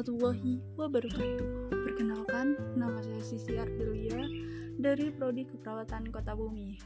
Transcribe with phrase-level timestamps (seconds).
[0.00, 1.76] warahmatullahi wabarakatuh.
[1.76, 4.16] Perkenalkan, nama saya Sisi Ardelia
[4.80, 6.80] dari Prodi Keperawatan Kota Bumi.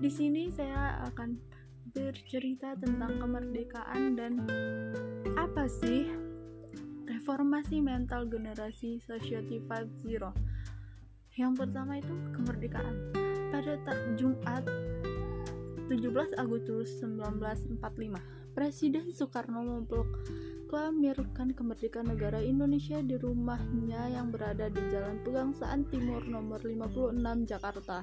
[0.00, 1.36] Di sini saya akan
[1.92, 4.48] bercerita tentang kemerdekaan dan
[5.36, 6.08] apa sih
[7.04, 10.32] reformasi mental generasi Society 5.0.
[11.36, 13.12] Yang pertama itu kemerdekaan.
[13.52, 13.76] Pada
[14.16, 14.64] Jumat
[15.92, 19.84] 17 Agustus 1945, Presiden Soekarno
[20.66, 28.02] memproklamirkan kemerdekaan negara Indonesia di rumahnya yang berada di Jalan Pegangsaan Timur nomor 56 Jakarta.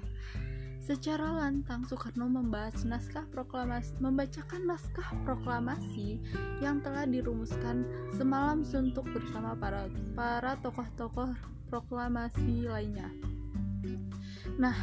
[0.79, 6.23] Secara lantang Soekarno membahas naskah proklamasi, membacakan naskah proklamasi
[6.63, 7.83] yang telah dirumuskan
[8.15, 11.35] semalam suntuk bersama para para tokoh-tokoh
[11.67, 13.11] proklamasi lainnya.
[14.55, 14.75] Nah,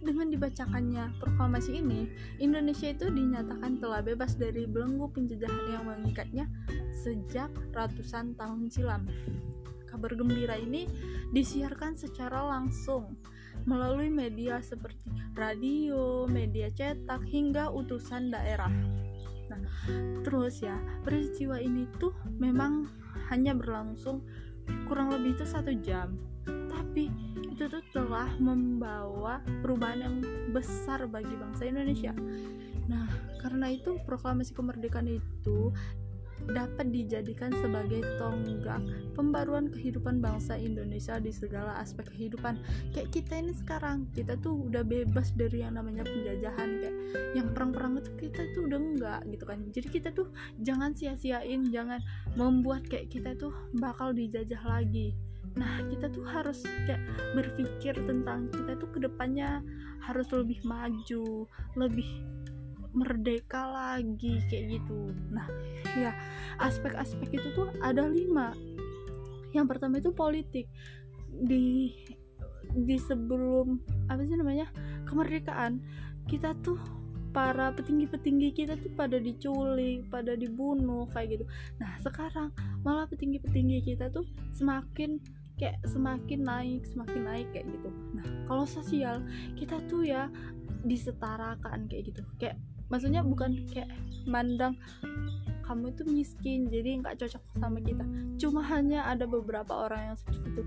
[0.00, 2.08] dengan dibacakannya proklamasi ini,
[2.40, 6.48] Indonesia itu dinyatakan telah bebas dari belenggu penjajahan yang mengikatnya
[7.06, 9.06] sejak ratusan tahun silam.
[9.86, 10.90] Kabar gembira ini
[11.30, 13.14] disiarkan secara langsung
[13.62, 15.06] melalui media seperti
[15.38, 18.74] radio, media cetak, hingga utusan daerah.
[19.46, 19.62] Nah,
[20.26, 20.74] terus ya,
[21.06, 22.10] peristiwa ini tuh
[22.42, 22.90] memang
[23.30, 24.26] hanya berlangsung
[24.90, 26.18] kurang lebih itu satu jam.
[26.46, 27.06] Tapi
[27.54, 30.16] itu tuh telah membawa perubahan yang
[30.50, 32.10] besar bagi bangsa Indonesia.
[32.90, 33.06] Nah,
[33.38, 35.70] karena itu proklamasi kemerdekaan itu
[36.46, 38.82] dapat dijadikan sebagai tonggak
[39.16, 42.60] pembaruan kehidupan bangsa Indonesia di segala aspek kehidupan.
[42.92, 46.96] Kayak kita ini sekarang, kita tuh udah bebas dari yang namanya penjajahan kayak
[47.34, 49.58] yang perang-perang itu kita tuh udah enggak gitu kan.
[49.72, 50.28] Jadi kita tuh
[50.60, 51.98] jangan sia-siain, jangan
[52.38, 55.16] membuat kayak kita tuh bakal dijajah lagi
[55.56, 57.00] nah kita tuh harus kayak
[57.32, 59.64] berpikir tentang kita tuh ke depannya
[60.04, 61.48] harus lebih maju
[61.80, 62.08] lebih
[62.96, 65.12] merdeka lagi kayak gitu.
[65.28, 65.44] Nah
[66.00, 66.16] ya
[66.56, 68.56] aspek-aspek itu tuh ada lima.
[69.52, 70.66] Yang pertama itu politik.
[71.28, 71.92] Di
[72.72, 74.72] di sebelum apa sih namanya
[75.06, 75.78] kemerdekaan
[76.26, 76.80] kita tuh
[77.30, 81.44] para petinggi-petinggi kita tuh pada diculik, pada dibunuh kayak gitu.
[81.76, 82.48] Nah, sekarang
[82.80, 84.24] malah petinggi-petinggi kita tuh
[84.56, 85.20] semakin
[85.56, 87.88] kayak semakin naik semakin naik kayak gitu.
[88.12, 89.24] Nah kalau sosial
[89.56, 90.28] kita tuh ya
[90.84, 92.22] disetarakan kayak gitu.
[92.36, 93.90] Kayak maksudnya bukan kayak
[94.26, 94.78] mandang
[95.66, 98.06] kamu itu miskin jadi nggak cocok sama kita.
[98.38, 100.62] Cuma hanya ada beberapa orang yang seperti itu.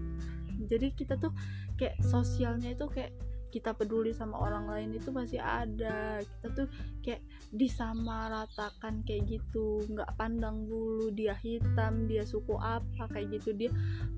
[0.67, 1.31] Jadi kita tuh
[1.79, 3.15] kayak sosialnya itu kayak
[3.49, 6.21] kita peduli sama orang lain itu masih ada.
[6.21, 6.67] Kita tuh
[7.01, 9.81] kayak disamaratakan kayak gitu.
[9.89, 13.55] Nggak pandang bulu dia hitam dia suku apa kayak gitu.
[13.57, 13.71] Dia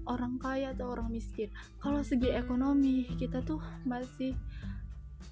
[0.09, 1.47] orang kaya atau orang miskin.
[1.79, 4.35] Kalau segi ekonomi kita tuh masih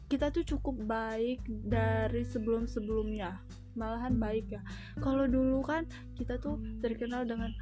[0.09, 3.38] kita tuh cukup baik dari sebelum-sebelumnya.
[3.78, 4.62] Malahan baik ya.
[4.97, 5.86] Kalau dulu kan
[6.18, 7.53] kita tuh terkenal dengan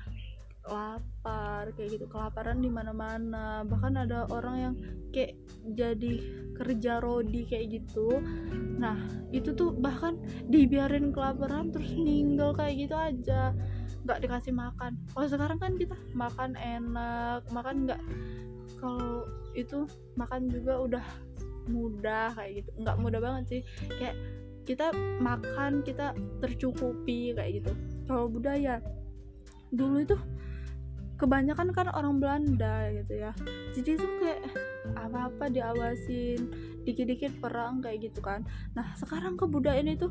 [0.63, 2.06] lapar kayak gitu.
[2.08, 3.68] Kelaparan di mana-mana.
[3.68, 4.74] Bahkan ada orang yang
[5.12, 5.35] kayak
[5.75, 6.13] jadi
[6.56, 8.24] kerja rodi kayak gitu.
[8.79, 8.96] Nah
[9.35, 10.16] itu tuh bahkan
[10.47, 13.52] dibiarin kelaparan terus meninggal kayak gitu aja.
[14.08, 14.96] Nggak dikasih makan.
[15.12, 18.02] Kalau sekarang kan kita makan enak makan nggak.
[18.79, 19.84] Kalau itu
[20.16, 21.06] makan juga udah
[21.69, 22.69] mudah kayak gitu.
[22.81, 23.61] Nggak mudah banget sih.
[24.00, 24.16] Kayak
[24.67, 24.91] kita
[25.23, 26.11] makan kita
[26.44, 27.72] tercukupi kayak gitu.
[28.03, 28.83] Kalau budaya
[29.72, 30.16] dulu itu
[31.17, 33.31] kebanyakan kan orang Belanda gitu ya.
[33.73, 34.41] Jadi tuh kayak
[34.95, 36.39] apa-apa diawasin
[36.85, 38.45] dikit-dikit perang kayak gitu kan.
[38.78, 40.07] Nah sekarang kebudayaan itu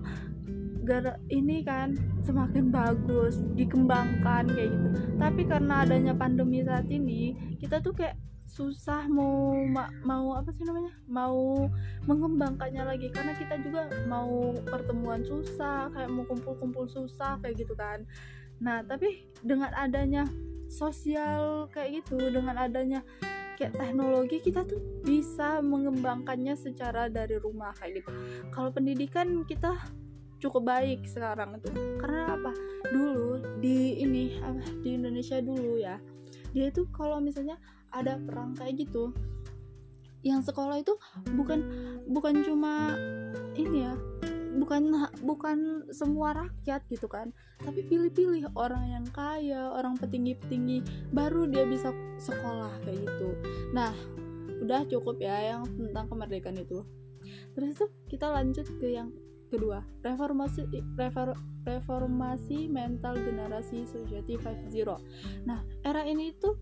[0.87, 4.89] gara ini kan semakin bagus dikembangkan kayak gitu.
[5.19, 10.65] Tapi karena adanya pandemi saat ini kita tuh kayak susah mau ma mau apa sih
[10.65, 10.95] namanya?
[11.11, 11.69] Mau
[12.07, 13.11] mengembangkannya lagi.
[13.11, 18.07] Karena kita juga mau pertemuan susah kayak mau kumpul-kumpul susah kayak gitu kan.
[18.63, 20.25] Nah tapi dengan adanya
[20.67, 23.03] sosial kayak gitu dengan adanya
[23.57, 28.11] kayak teknologi kita tuh bisa mengembangkannya secara dari rumah kayak gitu.
[28.53, 29.75] Kalau pendidikan kita
[30.37, 32.53] cukup baik sekarang itu karena apa?
[32.93, 34.37] Dulu di ini
[34.85, 35.97] di Indonesia dulu ya
[36.57, 37.61] dia itu kalau misalnya
[37.93, 39.13] ada perang kayak gitu
[40.25, 40.97] yang sekolah itu
[41.37, 41.61] bukan
[42.09, 42.97] bukan cuma
[43.53, 43.95] ini ya
[44.57, 44.89] bukan
[45.21, 47.29] bukan semua rakyat gitu kan
[47.61, 53.37] tapi pilih-pilih orang yang kaya orang petinggi-petinggi baru dia bisa sekolah kayak gitu.
[53.77, 53.93] Nah
[54.65, 56.83] udah cukup ya yang tentang kemerdekaan itu.
[57.53, 59.13] Terus itu kita lanjut ke yang
[59.49, 60.67] kedua reformasi
[60.99, 61.35] refor,
[61.65, 64.97] reformasi mental generasi society 5.0
[65.47, 66.59] nah era ini tuh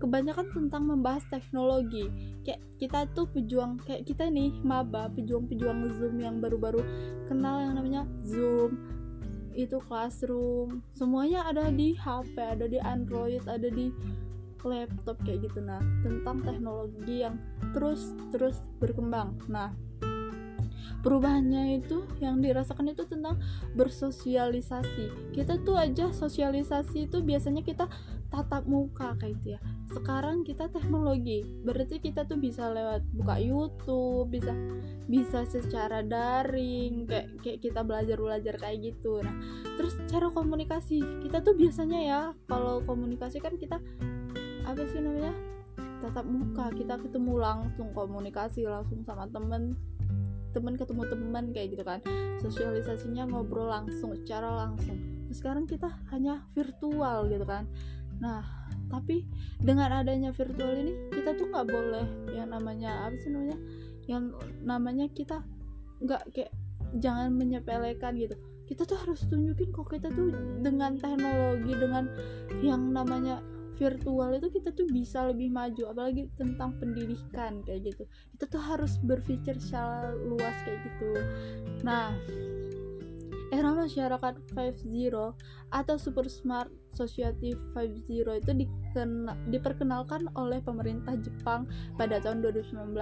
[0.00, 2.08] kebanyakan tentang membahas teknologi.
[2.42, 6.80] Kayak kita tuh pejuang kayak kita nih maba pejuang-pejuang zoom yang baru-baru
[7.28, 8.80] kenal yang namanya zoom
[9.52, 10.80] itu classroom.
[10.96, 13.92] Semuanya ada di HP ada di Android ada di
[14.64, 15.60] laptop kayak gitu.
[15.60, 17.36] Nah tentang teknologi yang
[17.76, 19.36] terus terus berkembang.
[19.52, 19.76] Nah
[21.00, 23.40] perubahannya itu yang dirasakan itu tentang
[23.76, 25.32] bersosialisasi.
[25.32, 27.88] Kita tuh aja sosialisasi itu biasanya kita
[28.30, 29.60] tatap muka kayak gitu ya.
[29.90, 34.54] Sekarang kita teknologi berarti kita tuh bisa lewat buka YouTube bisa
[35.10, 39.18] bisa secara daring kayak kayak kita belajar belajar kayak gitu.
[39.20, 39.34] Nah
[39.74, 43.82] terus cara komunikasi kita tuh biasanya ya kalau komunikasi kan kita
[44.62, 45.34] apa sih namanya
[46.00, 49.74] tatap muka kita ketemu langsung komunikasi langsung sama temen
[50.50, 52.00] temen ketemu teman kayak gitu kan.
[52.42, 54.98] Sosialisasinya ngobrol langsung secara langsung.
[55.30, 57.70] Sekarang kita hanya virtual gitu kan.
[58.18, 58.42] Nah
[58.90, 59.22] tapi
[59.62, 63.58] dengan adanya virtual ini kita tuh nggak boleh yang namanya apa sih namanya
[64.10, 64.34] yang
[64.66, 65.46] namanya kita
[66.02, 66.50] nggak kayak
[66.98, 68.34] jangan menyepelekan gitu.
[68.66, 70.30] Kita tuh harus tunjukin kok kita tuh
[70.62, 72.06] dengan teknologi dengan
[72.62, 73.42] yang namanya
[73.80, 78.04] virtual itu kita tuh bisa lebih maju apalagi tentang pendidikan kayak gitu.
[78.36, 81.10] Kita tuh harus berpikir secara luas kayak gitu.
[81.80, 82.12] Nah
[83.50, 85.34] era masyarakat 5.0
[85.70, 92.94] atau super smart society 5.0 itu dikena, diperkenalkan oleh pemerintah Jepang pada tahun 2019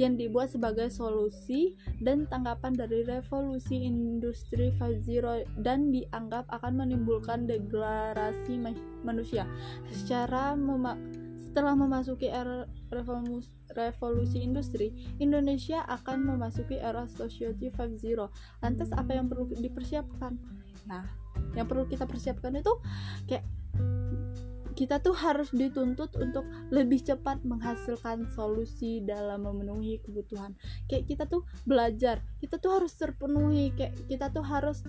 [0.00, 8.60] yang dibuat sebagai solusi dan tanggapan dari revolusi industri 5.0 dan dianggap akan menimbulkan degradasi
[9.04, 9.44] manusia.
[9.92, 10.56] Secara
[11.36, 18.30] setelah memasuki era revolusi, revolusi industri, Indonesia akan memasuki era Society 5.0.
[18.62, 20.38] Lantas apa yang perlu dipersiapkan?
[20.86, 21.04] Nah,
[21.58, 22.72] yang perlu kita persiapkan itu
[23.26, 23.44] kayak
[24.74, 26.42] kita tuh harus dituntut untuk
[26.74, 30.58] lebih cepat menghasilkan solusi dalam memenuhi kebutuhan.
[30.90, 34.82] Kayak kita tuh belajar, kita tuh harus terpenuhi, kayak kita tuh harus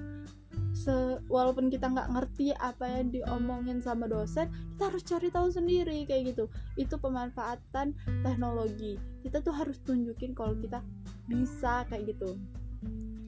[0.75, 6.04] se walaupun kita nggak ngerti apa yang diomongin sama dosen kita harus cari tahu sendiri
[6.04, 6.51] kayak gitu.
[6.75, 9.00] Itu pemanfaatan teknologi.
[9.24, 10.83] Kita tuh harus tunjukin kalau kita
[11.31, 12.36] bisa kayak gitu.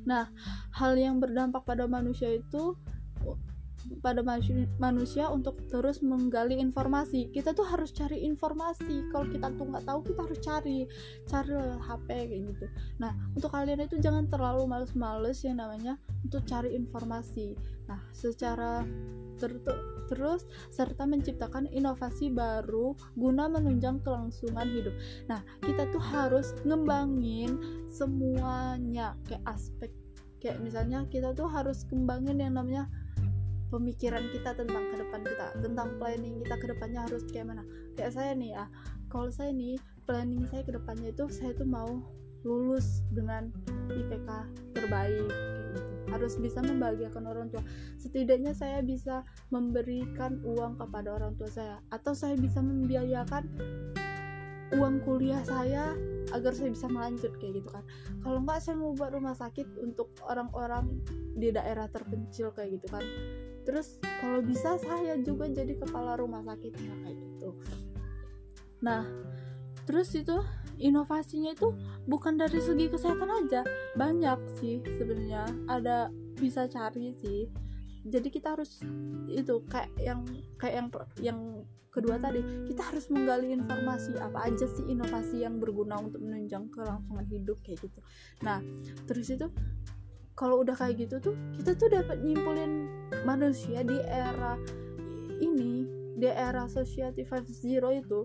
[0.03, 0.27] Nah
[0.75, 2.75] hal yang berdampak pada manusia itu
[4.00, 4.22] pada
[4.78, 7.31] manusia untuk terus menggali informasi.
[7.31, 9.10] Kita tuh harus cari informasi.
[9.12, 10.78] Kalau kita tuh nggak tahu kita harus cari
[11.25, 12.66] cari HP kayak gitu.
[13.01, 17.56] Nah untuk kalian itu jangan terlalu males-males yang namanya untuk cari informasi.
[17.88, 18.84] Nah secara
[19.38, 19.54] ter
[20.07, 24.95] terus serta menciptakan inovasi baru guna menunjang kelangsungan hidup.
[25.28, 27.60] Nah kita tuh harus ngembangin
[27.92, 29.92] semuanya kayak aspek
[30.38, 32.88] kayak misalnya kita tuh harus kembangin yang namanya
[33.67, 37.63] pemikiran kita tentang ke depan kita tentang planning kita ke depannya harus kayak mana.
[37.99, 38.65] Kayak saya nih ya
[39.11, 39.75] kalau saya nih
[40.07, 41.99] planning saya ke depannya itu saya tuh mau
[42.47, 43.51] lulus dengan
[43.91, 44.29] IPK
[44.71, 45.81] terbaik gitu.
[46.07, 47.59] harus bisa membahagiakan orang tua.
[47.99, 53.43] Setidaknya saya bisa memberikan uang kepada orang tua saya atau saya bisa membiayakan
[54.79, 55.95] uang kuliah saya
[56.31, 57.83] agar saya bisa melanjut kayak gitu kan.
[58.23, 61.03] Kalau nggak saya mau buat rumah sakit untuk orang-orang
[61.35, 63.03] di daerah terpencil kayak gitu kan
[63.67, 67.49] terus kalau bisa saya juga jadi kepala rumah sakitnya kayak gitu.
[68.79, 69.03] Nah
[69.83, 70.39] terus itu
[70.79, 71.75] inovasinya itu
[72.07, 73.67] bukan dari segi kesehatan aja
[73.99, 75.43] banyak sih sebenarnya.
[75.67, 76.07] Ada
[76.39, 77.51] bisa cari sih.
[78.07, 78.79] Jadi kita harus
[79.27, 80.24] itu kayak yang
[80.55, 80.88] kayak yang
[81.19, 81.39] yang
[81.91, 82.39] kedua tadi
[82.71, 87.83] kita harus menggali informasi apa aja sih inovasi yang berguna untuk menunjang kelangsungan hidup kayak
[87.83, 88.00] gitu.
[88.47, 88.63] Nah
[89.12, 89.51] terus itu
[90.38, 92.86] kalau udah kayak gitu tuh kita tuh dapat nyimpulin
[93.25, 94.53] manusia di era
[95.41, 98.20] ini di era society 5.0 itu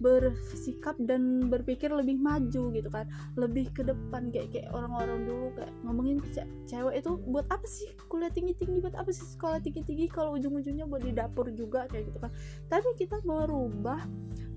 [0.00, 3.04] bersikap dan berpikir lebih maju gitu kan.
[3.36, 7.92] Lebih ke depan kayak kayak orang-orang dulu kayak ngomongin ce cewek itu buat apa sih
[8.08, 11.84] kuliah tinggi tinggi buat apa sih sekolah tinggi tinggi kalau ujung-ujungnya buat di dapur juga
[11.92, 12.32] kayak gitu kan.
[12.72, 14.00] Tapi kita merubah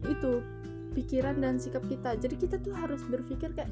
[0.07, 0.39] itu
[0.95, 2.15] pikiran dan sikap kita.
[2.15, 3.69] Jadi kita tuh harus berpikir kayak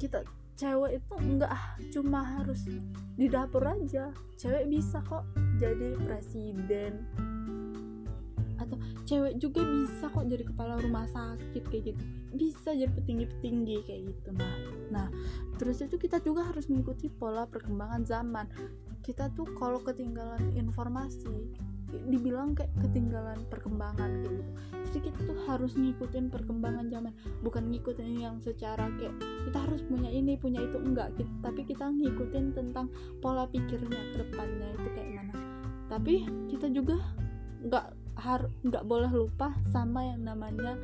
[0.00, 0.24] kita
[0.56, 1.52] cewek itu enggak
[1.92, 2.64] cuma harus
[3.14, 4.10] di dapur aja.
[4.40, 5.28] Cewek bisa kok
[5.60, 7.04] jadi presiden.
[8.56, 12.02] Atau cewek juga bisa kok jadi kepala rumah sakit kayak gitu.
[12.32, 14.52] Bisa jadi petinggi-petinggi kayak gitu nah
[14.86, 15.08] nah
[15.58, 18.46] terus itu kita juga harus mengikuti pola perkembangan zaman.
[19.04, 21.52] Kita tuh kalau ketinggalan informasi
[21.86, 24.52] dibilang kayak ketinggalan perkembangan kayak gitu.
[24.86, 27.12] Jadi kita tuh harus ngikutin perkembangan zaman.
[27.42, 29.14] Bukan ngikutin yang secara kayak
[29.46, 31.14] kita harus punya ini punya itu enggak.
[31.14, 32.90] Kita, tapi kita ngikutin tentang
[33.22, 35.36] pola pikirnya ke depannya itu kayak mana
[35.86, 36.98] tapi kita juga
[37.62, 37.86] nggak
[38.18, 40.74] har nggak boleh lupa sama yang namanya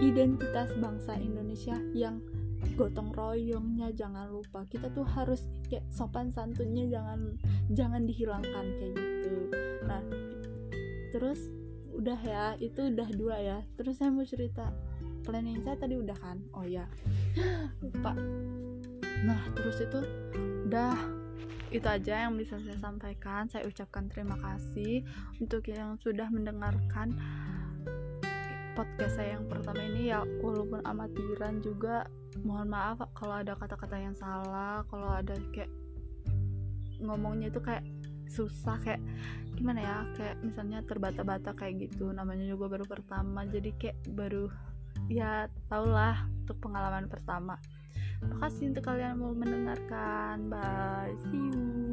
[0.00, 2.22] identitas bangsa Indonesia yang
[2.74, 4.64] gotong royongnya jangan lupa.
[4.66, 7.36] Kita tuh harus kayak sopan santunnya jangan
[7.70, 9.13] jangan dihilangkan kayak gitu
[9.84, 10.02] nah
[11.14, 11.38] terus
[11.94, 13.58] udah ya itu udah dua ya.
[13.78, 14.74] Terus saya mau cerita
[15.24, 16.42] planning saya tadi udah kan?
[16.52, 16.84] Oh ya
[17.82, 18.12] lupa.
[19.24, 20.00] Nah terus itu
[20.68, 20.94] udah
[21.70, 23.46] itu aja yang bisa saya sampaikan.
[23.46, 25.06] Saya ucapkan terima kasih
[25.38, 27.14] untuk yang sudah mendengarkan
[28.74, 30.10] podcast saya yang pertama ini.
[30.10, 32.10] Ya walaupun amatiran juga
[32.42, 35.70] mohon maaf kalau ada kata-kata yang salah kalau ada kayak
[36.98, 37.86] ngomongnya itu kayak
[38.30, 39.02] susah kayak
[39.54, 44.50] gimana ya kayak misalnya terbata-bata kayak gitu namanya juga baru pertama jadi kayak baru
[45.06, 47.60] ya taulah untuk pengalaman pertama
[48.24, 50.48] Terima kasih untuk kalian mau mendengarkan.
[50.48, 51.12] Bye.
[51.28, 51.83] See you.